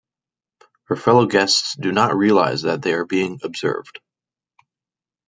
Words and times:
Her 0.85 0.95
fellow 0.95 1.27
guests 1.27 1.75
do 1.75 1.91
not 1.91 2.15
realise 2.17 2.63
that 2.63 2.81
they 2.81 2.93
are 2.93 3.05
being 3.05 3.39
observed. 3.43 3.99